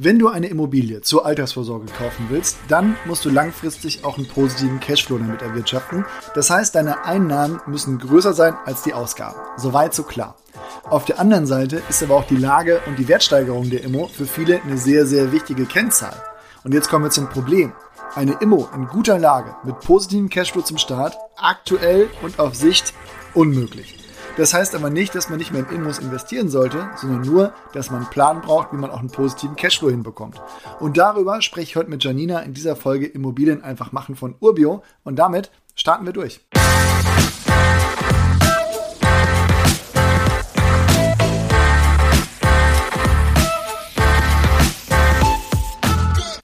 [0.00, 4.78] Wenn du eine Immobilie zur Altersvorsorge kaufen willst, dann musst du langfristig auch einen positiven
[4.78, 6.04] Cashflow damit erwirtschaften.
[6.36, 9.40] Das heißt, deine Einnahmen müssen größer sein als die Ausgaben.
[9.56, 10.36] Soweit so klar.
[10.84, 14.26] Auf der anderen Seite ist aber auch die Lage und die Wertsteigerung der Immo für
[14.26, 16.14] viele eine sehr, sehr wichtige Kennzahl.
[16.62, 17.72] Und jetzt kommen wir zum Problem.
[18.14, 22.94] Eine Immo in guter Lage mit positivem Cashflow zum Start, aktuell und auf Sicht
[23.34, 23.96] unmöglich.
[24.38, 27.90] Das heißt aber nicht, dass man nicht mehr in Immos investieren sollte, sondern nur, dass
[27.90, 30.40] man einen Plan braucht, wie man auch einen positiven Cashflow hinbekommt.
[30.78, 34.84] Und darüber spreche ich heute mit Janina in dieser Folge Immobilien einfach machen von Urbio.
[35.02, 36.40] Und damit starten wir durch.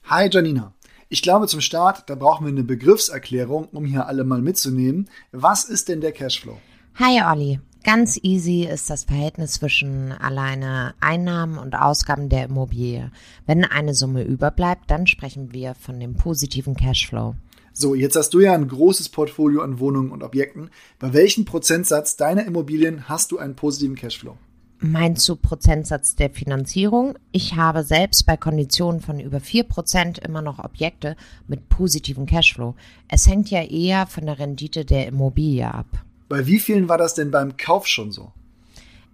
[0.09, 0.73] Hi Janina.
[1.07, 5.09] Ich glaube zum Start, da brauchen wir eine Begriffserklärung, um hier alle mal mitzunehmen.
[5.31, 6.57] Was ist denn der Cashflow?
[6.99, 7.61] Hi Olli.
[7.85, 13.11] Ganz easy ist das Verhältnis zwischen alleine Einnahmen und Ausgaben der Immobilie.
[13.45, 17.35] Wenn eine Summe überbleibt, dann sprechen wir von dem positiven Cashflow.
[17.73, 20.71] So, jetzt hast du ja ein großes Portfolio an Wohnungen und Objekten.
[20.97, 24.35] Bei welchem Prozentsatz deiner Immobilien hast du einen positiven Cashflow?
[24.79, 27.19] Meinst du Prozentsatz der Finanzierung?
[27.31, 31.15] Ich habe selbst bei Konditionen von über 4% immer noch Objekte
[31.47, 32.73] mit positivem Cashflow.
[33.07, 35.85] Es hängt ja eher von der Rendite der Immobilie ab.
[36.27, 38.31] Bei wie vielen war das denn beim Kauf schon so?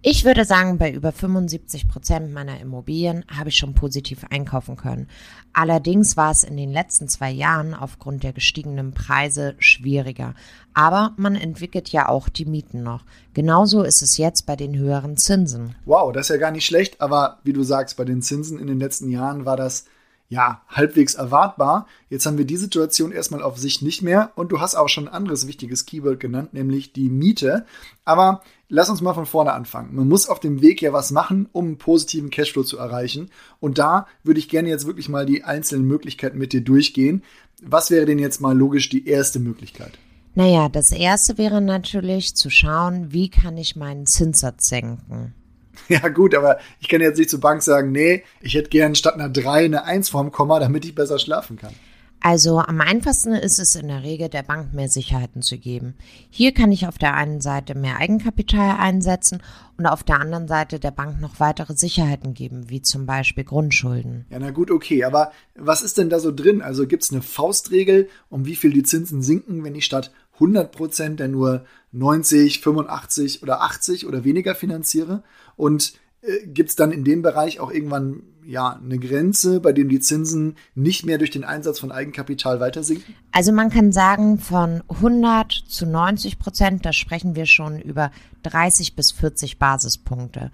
[0.04, 5.06] Ich würde sagen, bei über 75 Prozent meiner Immobilien habe ich schon positiv einkaufen können.
[5.52, 10.34] Allerdings war es in den letzten zwei Jahren aufgrund der gestiegenen Preise schwieriger.
[10.74, 13.04] Aber man entwickelt ja auch die Mieten noch.
[13.32, 15.76] Genauso ist es jetzt bei den höheren Zinsen.
[15.84, 17.00] Wow, das ist ja gar nicht schlecht.
[17.00, 19.84] Aber wie du sagst, bei den Zinsen in den letzten Jahren war das
[20.32, 21.86] ja, halbwegs erwartbar.
[22.08, 25.06] Jetzt haben wir die Situation erstmal auf sich nicht mehr und du hast auch schon
[25.06, 27.66] ein anderes wichtiges Keyword genannt, nämlich die Miete.
[28.06, 29.94] Aber lass uns mal von vorne anfangen.
[29.94, 33.28] Man muss auf dem Weg ja was machen, um einen positiven Cashflow zu erreichen.
[33.60, 37.22] Und da würde ich gerne jetzt wirklich mal die einzelnen Möglichkeiten mit dir durchgehen.
[37.62, 39.98] Was wäre denn jetzt mal logisch die erste Möglichkeit?
[40.34, 45.34] Naja, das erste wäre natürlich zu schauen, wie kann ich meinen Zinssatz senken.
[45.88, 49.14] Ja, gut, aber ich kann jetzt nicht zur Bank sagen, nee, ich hätte gern statt
[49.14, 51.74] einer 3 eine 1 vorm Komma, damit ich besser schlafen kann.
[52.24, 55.94] Also am einfachsten ist es in der Regel der Bank mehr Sicherheiten zu geben.
[56.30, 59.42] Hier kann ich auf der einen Seite mehr Eigenkapital einsetzen
[59.76, 64.26] und auf der anderen Seite der Bank noch weitere Sicherheiten geben, wie zum Beispiel Grundschulden.
[64.30, 66.62] Ja, na gut, okay, aber was ist denn da so drin?
[66.62, 70.70] Also gibt es eine Faustregel, um wie viel die Zinsen sinken, wenn ich statt 100
[70.70, 75.22] Prozent dann nur 90, 85 oder 80 oder weniger finanziere?
[75.56, 79.88] Und äh, gibt es dann in dem Bereich auch irgendwann ja eine Grenze, bei dem
[79.88, 83.14] die Zinsen nicht mehr durch den Einsatz von Eigenkapital weiter sinken?
[83.30, 88.10] Also man kann sagen, von 100 zu 90 Prozent, da sprechen wir schon über
[88.42, 90.50] 30 bis 40 Basispunkte.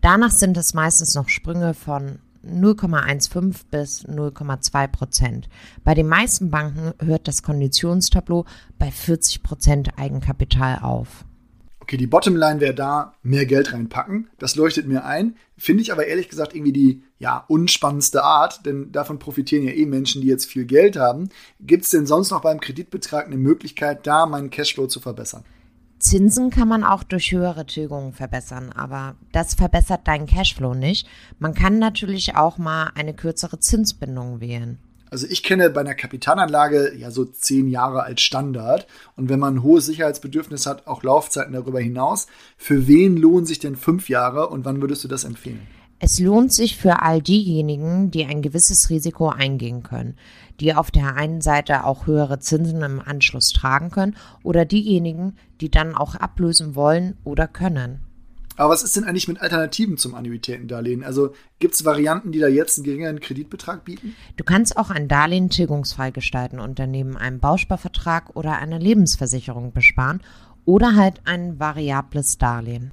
[0.00, 5.48] Danach sind es meistens noch Sprünge von 0,15 bis 0,2 Prozent.
[5.84, 8.44] Bei den meisten Banken hört das Konditionstableau
[8.78, 11.24] bei 40 Prozent Eigenkapital auf.
[11.82, 14.30] Okay, die Bottomline wäre da, mehr Geld reinpacken.
[14.38, 15.36] Das leuchtet mir ein.
[15.56, 19.84] Finde ich aber ehrlich gesagt irgendwie die ja, unspannendste Art, denn davon profitieren ja eh
[19.84, 21.28] Menschen, die jetzt viel Geld haben.
[21.60, 25.44] Gibt es denn sonst noch beim Kreditbetrag eine Möglichkeit, da meinen Cashflow zu verbessern?
[26.02, 31.06] Zinsen kann man auch durch höhere Tilgungen verbessern, aber das verbessert deinen Cashflow nicht.
[31.38, 34.78] Man kann natürlich auch mal eine kürzere Zinsbindung wählen.
[35.12, 38.86] Also ich kenne bei einer Kapitalanlage ja so zehn Jahre als Standard.
[39.14, 42.26] Und wenn man ein hohes Sicherheitsbedürfnis hat, auch Laufzeiten darüber hinaus.
[42.56, 45.68] Für wen lohnen sich denn fünf Jahre und wann würdest du das empfehlen?
[46.04, 50.16] Es lohnt sich für all diejenigen, die ein gewisses Risiko eingehen können,
[50.58, 55.70] die auf der einen Seite auch höhere Zinsen im Anschluss tragen können oder diejenigen, die
[55.70, 58.00] dann auch ablösen wollen oder können.
[58.56, 61.04] Aber was ist denn eigentlich mit Alternativen zum Annuitätendarlehen?
[61.04, 64.16] Also gibt es Varianten, die da jetzt einen geringeren Kreditbetrag bieten?
[64.36, 70.20] Du kannst auch ein Darlehen tilgungsfrei gestalten und daneben einen Bausparvertrag oder eine Lebensversicherung besparen
[70.64, 72.90] oder halt ein variables Darlehen.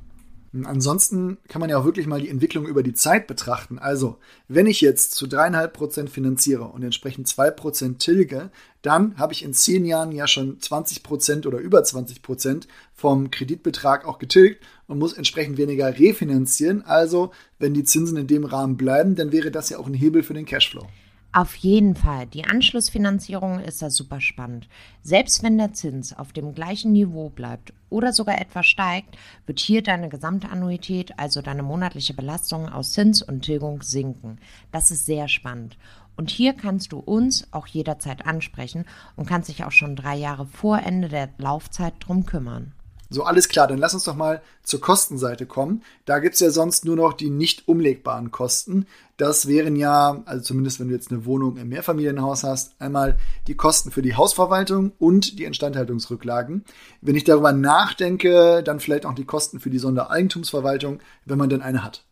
[0.63, 3.77] Ansonsten kann man ja auch wirklich mal die Entwicklung über die Zeit betrachten.
[3.77, 4.17] Also,
[4.47, 8.49] wenn ich jetzt zu dreieinhalb Prozent finanziere und entsprechend zwei Prozent tilge,
[8.81, 13.29] dann habe ich in zehn Jahren ja schon 20 Prozent oder über 20 Prozent vom
[13.29, 16.83] Kreditbetrag auch getilgt und muss entsprechend weniger refinanzieren.
[16.83, 20.23] Also, wenn die Zinsen in dem Rahmen bleiben, dann wäre das ja auch ein Hebel
[20.23, 20.87] für den Cashflow.
[21.31, 22.25] Auf jeden Fall.
[22.25, 24.67] Die Anschlussfinanzierung ist da super spannend.
[25.03, 29.15] Selbst wenn der Zins auf dem gleichen Niveau bleibt oder sogar etwas steigt,
[29.45, 34.39] wird hier deine Gesamtannuität, also deine monatliche Belastung aus Zins und Tilgung sinken.
[34.71, 35.77] Das ist sehr spannend.
[36.17, 38.85] Und hier kannst du uns auch jederzeit ansprechen
[39.15, 42.73] und kannst dich auch schon drei Jahre vor Ende der Laufzeit drum kümmern.
[43.09, 45.83] So, alles klar, dann lass uns doch mal zur Kostenseite kommen.
[46.05, 48.85] Da gibt's ja sonst nur noch die nicht umlegbaren Kosten.
[49.17, 53.17] Das wären ja, also zumindest wenn du jetzt eine Wohnung im Mehrfamilienhaus hast, einmal
[53.47, 56.63] die Kosten für die Hausverwaltung und die Instandhaltungsrücklagen.
[57.01, 61.61] Wenn ich darüber nachdenke, dann vielleicht auch die Kosten für die Sondereigentumsverwaltung, wenn man denn
[61.61, 62.05] eine hat.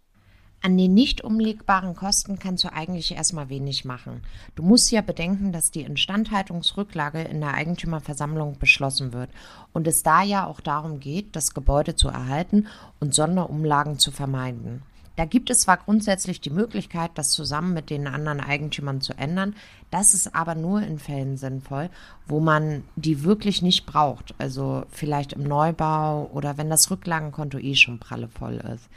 [0.62, 4.24] An den nicht umlegbaren Kosten kannst du eigentlich erstmal wenig machen.
[4.56, 9.30] Du musst ja bedenken, dass die Instandhaltungsrücklage in der Eigentümerversammlung beschlossen wird
[9.72, 12.68] und es da ja auch darum geht, das Gebäude zu erhalten
[13.00, 14.82] und Sonderumlagen zu vermeiden.
[15.16, 19.56] Da gibt es zwar grundsätzlich die Möglichkeit, das zusammen mit den anderen Eigentümern zu ändern,
[19.90, 21.90] das ist aber nur in Fällen sinnvoll,
[22.28, 27.76] wo man die wirklich nicht braucht, also vielleicht im Neubau oder wenn das Rücklagenkonto eh
[27.76, 28.90] schon prallevoll ist.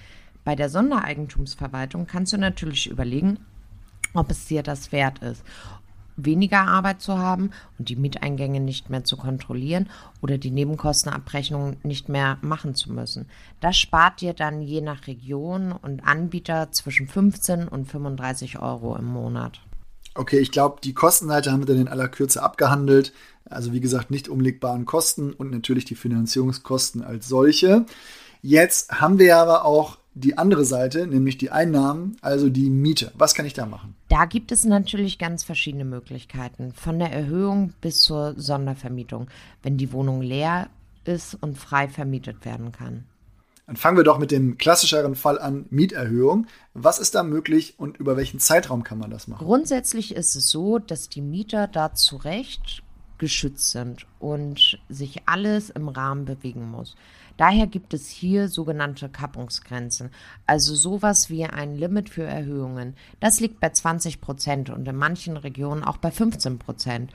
[0.51, 3.39] Bei der Sondereigentumsverwaltung kannst du natürlich überlegen,
[4.15, 5.45] ob es dir das wert ist,
[6.17, 9.89] weniger Arbeit zu haben und die Mieteingänge nicht mehr zu kontrollieren
[10.21, 13.29] oder die Nebenkostenabrechnung nicht mehr machen zu müssen.
[13.61, 19.05] Das spart dir dann je nach Region und Anbieter zwischen 15 und 35 Euro im
[19.05, 19.61] Monat.
[20.17, 23.13] Okay, ich glaube, die Kostenseite haben wir dann in aller Kürze abgehandelt.
[23.45, 27.87] Also wie gesagt, nicht umlegbaren Kosten und natürlich die Finanzierungskosten als solche.
[28.43, 33.13] Jetzt haben wir aber auch die andere Seite, nämlich die Einnahmen, also die Miete.
[33.15, 33.95] Was kann ich da machen?
[34.09, 39.29] Da gibt es natürlich ganz verschiedene Möglichkeiten, von der Erhöhung bis zur Sondervermietung,
[39.63, 40.69] wenn die Wohnung leer
[41.05, 43.05] ist und frei vermietet werden kann.
[43.67, 46.49] Dann fangen wir doch mit dem klassischeren Fall an, Mieterhöhung.
[46.75, 49.45] Was ist da möglich und über welchen Zeitraum kann man das machen?
[49.45, 52.83] Grundsätzlich ist es so, dass die Mieter da zu Recht
[53.19, 56.97] geschützt sind und sich alles im Rahmen bewegen muss.
[57.41, 60.11] Daher gibt es hier sogenannte Kappungsgrenzen,
[60.45, 62.95] also sowas wie ein Limit für Erhöhungen.
[63.19, 67.11] Das liegt bei 20 Prozent und in manchen Regionen auch bei 15 Prozent.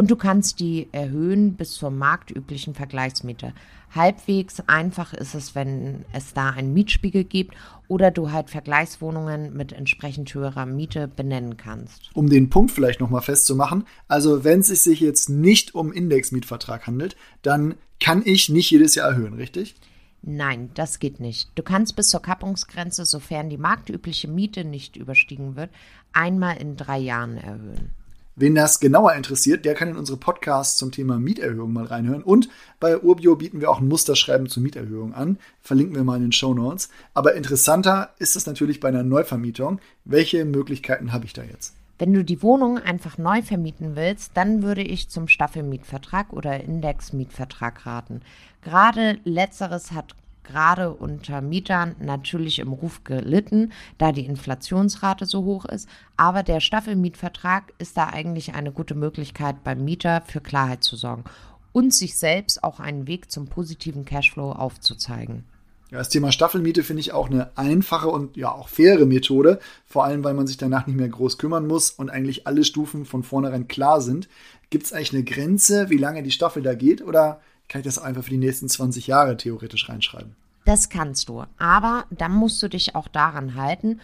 [0.00, 3.52] Und du kannst die erhöhen bis zur marktüblichen Vergleichsmiete.
[3.94, 7.54] Halbwegs einfach ist es, wenn es da einen Mietspiegel gibt
[7.86, 12.08] oder du halt Vergleichswohnungen mit entsprechend höherer Miete benennen kannst.
[12.14, 17.14] Um den Punkt vielleicht nochmal festzumachen, also wenn es sich jetzt nicht um Indexmietvertrag handelt,
[17.42, 19.74] dann kann ich nicht jedes Jahr erhöhen, richtig?
[20.22, 21.50] Nein, das geht nicht.
[21.56, 25.68] Du kannst bis zur Kappungsgrenze, sofern die marktübliche Miete nicht überstiegen wird,
[26.14, 27.90] einmal in drei Jahren erhöhen.
[28.36, 32.22] Wen das genauer interessiert, der kann in unsere Podcasts zum Thema Mieterhöhung mal reinhören.
[32.22, 32.48] Und
[32.78, 35.38] bei Urbio bieten wir auch ein Musterschreiben zur Mieterhöhung an.
[35.60, 36.88] Verlinken wir mal in den Show Notes.
[37.12, 39.80] Aber interessanter ist es natürlich bei einer Neuvermietung.
[40.04, 41.74] Welche Möglichkeiten habe ich da jetzt?
[41.98, 47.84] Wenn du die Wohnung einfach neu vermieten willst, dann würde ich zum Staffelmietvertrag oder Indexmietvertrag
[47.84, 48.22] raten.
[48.62, 55.64] Gerade letzteres hat gerade unter Mietern natürlich im Ruf gelitten, da die Inflationsrate so hoch
[55.64, 55.88] ist.
[56.16, 61.24] Aber der Staffelmietvertrag ist da eigentlich eine gute Möglichkeit, beim Mieter für Klarheit zu sorgen
[61.72, 65.44] und sich selbst auch einen Weg zum positiven Cashflow aufzuzeigen.
[65.90, 70.04] Ja, das Thema Staffelmiete finde ich auch eine einfache und ja auch faire Methode, vor
[70.04, 73.24] allem weil man sich danach nicht mehr groß kümmern muss und eigentlich alle Stufen von
[73.24, 74.28] vornherein klar sind.
[74.70, 77.40] Gibt es eigentlich eine Grenze, wie lange die Staffel da geht oder
[77.70, 80.34] kann ich das einfach für die nächsten 20 Jahre theoretisch reinschreiben?
[80.66, 84.00] Das kannst du, aber dann musst du dich auch daran halten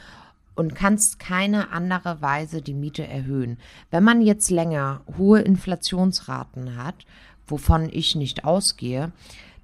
[0.55, 3.59] und kannst keine andere Weise die Miete erhöhen.
[3.91, 7.05] Wenn man jetzt länger hohe Inflationsraten hat,
[7.47, 9.13] wovon ich nicht ausgehe,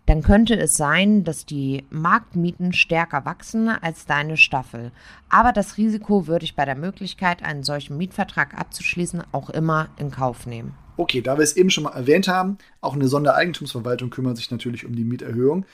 [0.06, 4.90] dann könnte es sein, dass die Marktmieten stärker wachsen als deine Staffel.
[5.28, 10.11] Aber das Risiko würde ich bei der Möglichkeit, einen solchen Mietvertrag abzuschließen, auch immer in
[10.11, 10.75] Kauf nehmen.
[10.96, 14.84] Okay, da wir es eben schon mal erwähnt haben, auch eine Sondereigentumsverwaltung kümmert sich natürlich
[14.84, 15.64] um die Mieterhöhung.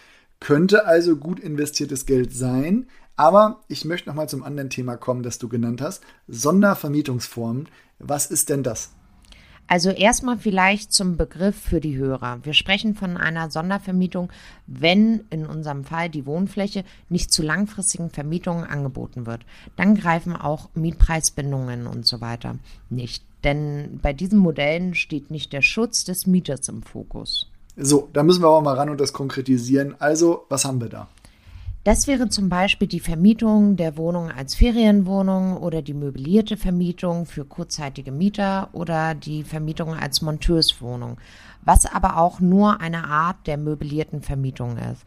[0.40, 2.86] Könnte also gut investiertes Geld sein.
[3.16, 6.04] Aber ich möchte nochmal zum anderen Thema kommen, das du genannt hast.
[6.28, 7.68] Sondervermietungsformen.
[7.98, 8.92] Was ist denn das?
[9.68, 12.38] Also erstmal vielleicht zum Begriff für die Hörer.
[12.42, 14.30] Wir sprechen von einer Sondervermietung,
[14.66, 19.42] wenn in unserem Fall die Wohnfläche nicht zu langfristigen Vermietungen angeboten wird.
[19.76, 22.56] Dann greifen auch Mietpreisbindungen und so weiter
[22.88, 23.22] nicht.
[23.44, 27.46] Denn bei diesen Modellen steht nicht der Schutz des Mieters im Fokus.
[27.76, 29.94] So, da müssen wir aber mal ran und das konkretisieren.
[29.98, 31.08] Also, was haben wir da?
[31.88, 37.46] Das wäre zum Beispiel die Vermietung der Wohnung als Ferienwohnung oder die möblierte Vermietung für
[37.46, 41.16] kurzzeitige Mieter oder die Vermietung als Monteurswohnung,
[41.62, 45.02] was aber auch nur eine Art der möblierten Vermietung ist.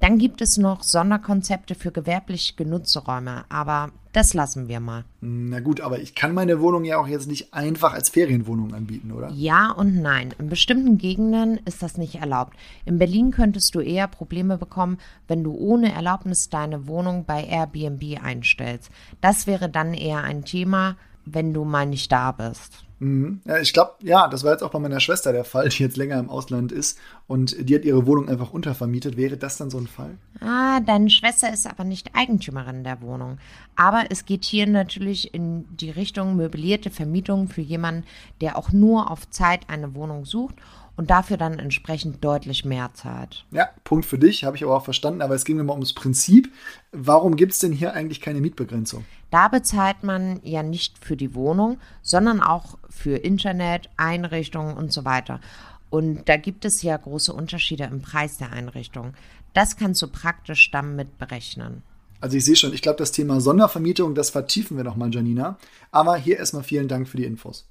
[0.00, 5.04] Dann gibt es noch Sonderkonzepte für gewerblich genutzte Räume, aber das lassen wir mal.
[5.20, 9.12] Na gut, aber ich kann meine Wohnung ja auch jetzt nicht einfach als Ferienwohnung anbieten,
[9.12, 9.30] oder?
[9.30, 10.34] Ja und nein.
[10.38, 12.56] In bestimmten Gegenden ist das nicht erlaubt.
[12.86, 18.24] In Berlin könntest du eher Probleme bekommen, wenn du ohne Erlaubnis deine Wohnung bei Airbnb
[18.24, 18.90] einstellst.
[19.20, 22.84] Das wäre dann eher ein Thema, wenn du mal nicht da bist.
[23.00, 23.40] Mhm.
[23.46, 25.96] Ja, ich glaube, ja, das war jetzt auch bei meiner Schwester der Fall, die jetzt
[25.96, 29.16] länger im Ausland ist und die hat ihre Wohnung einfach untervermietet.
[29.16, 30.18] Wäre das dann so ein Fall?
[30.40, 33.38] Ah, deine Schwester ist aber nicht Eigentümerin der Wohnung.
[33.74, 38.04] Aber es geht hier natürlich in die Richtung möblierte Vermietung für jemanden,
[38.42, 40.56] der auch nur auf Zeit eine Wohnung sucht
[41.00, 43.46] und dafür dann entsprechend deutlich mehr zahlt.
[43.52, 45.22] Ja, Punkt für dich, habe ich aber auch verstanden.
[45.22, 46.52] Aber es ging mir mal ums Prinzip.
[46.92, 49.06] Warum gibt es denn hier eigentlich keine Mietbegrenzung?
[49.30, 55.06] Da bezahlt man ja nicht für die Wohnung, sondern auch für Internet, Einrichtungen und so
[55.06, 55.40] weiter.
[55.88, 59.14] Und da gibt es ja große Unterschiede im Preis der Einrichtung.
[59.54, 61.82] Das kannst du praktisch damit berechnen.
[62.20, 65.56] Also ich sehe schon, ich glaube, das Thema Sondervermietung, das vertiefen wir nochmal, Janina.
[65.92, 67.69] Aber hier erstmal vielen Dank für die Infos.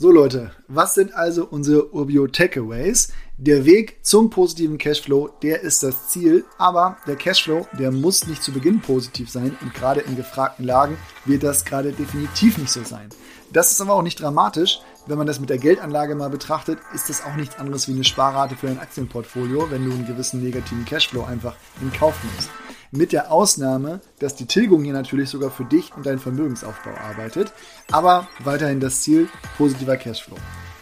[0.00, 3.08] So Leute, was sind also unsere Urbio Takeaways?
[3.36, 8.40] Der Weg zum positiven Cashflow, der ist das Ziel, aber der Cashflow, der muss nicht
[8.40, 12.84] zu Beginn positiv sein und gerade in gefragten Lagen wird das gerade definitiv nicht so
[12.84, 13.08] sein.
[13.52, 14.78] Das ist aber auch nicht dramatisch.
[15.06, 18.04] Wenn man das mit der Geldanlage mal betrachtet, ist das auch nichts anderes wie eine
[18.04, 22.50] Sparrate für ein Aktienportfolio, wenn du einen gewissen negativen Cashflow einfach in Kauf nimmst.
[22.90, 27.52] Mit der Ausnahme, dass die Tilgung hier natürlich sogar für dich und deinen Vermögensaufbau arbeitet.
[27.92, 29.28] Aber weiterhin das Ziel,
[29.58, 30.36] positiver Cashflow.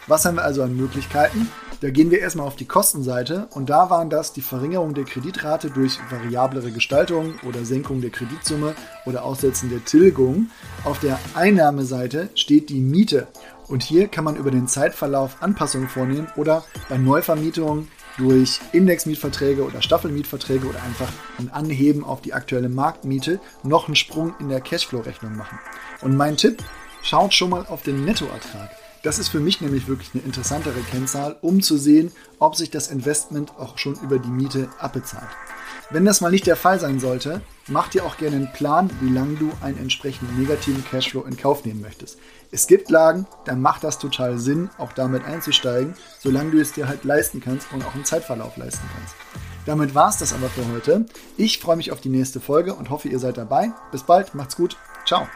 [0.07, 1.49] Was haben wir also an Möglichkeiten?
[1.81, 5.69] Da gehen wir erstmal auf die Kostenseite und da waren das die Verringerung der Kreditrate
[5.69, 8.73] durch variablere Gestaltung oder Senkung der Kreditsumme
[9.05, 10.49] oder Aussetzen der Tilgung.
[10.85, 13.27] Auf der Einnahmeseite steht die Miete
[13.67, 19.81] und hier kann man über den Zeitverlauf Anpassungen vornehmen oder bei Neuvermietungen durch Indexmietverträge oder
[19.81, 25.35] Staffelmietverträge oder einfach ein Anheben auf die aktuelle Marktmiete noch einen Sprung in der Cashflow-Rechnung
[25.35, 25.59] machen.
[26.01, 26.63] Und mein Tipp,
[27.03, 28.71] schaut schon mal auf den Nettoertrag.
[29.03, 32.89] Das ist für mich nämlich wirklich eine interessantere Kennzahl, um zu sehen, ob sich das
[32.89, 35.29] Investment auch schon über die Miete abbezahlt.
[35.89, 39.09] Wenn das mal nicht der Fall sein sollte, mach dir auch gerne einen Plan, wie
[39.09, 42.17] lange du einen entsprechenden negativen Cashflow in Kauf nehmen möchtest.
[42.51, 46.89] Es gibt Lagen, da macht das total Sinn, auch damit einzusteigen, solange du es dir
[46.89, 49.15] halt leisten kannst und auch im Zeitverlauf leisten kannst.
[49.65, 51.05] Damit war es das aber für heute.
[51.37, 53.71] Ich freue mich auf die nächste Folge und hoffe, ihr seid dabei.
[53.91, 54.77] Bis bald, macht's gut.
[55.05, 55.27] Ciao.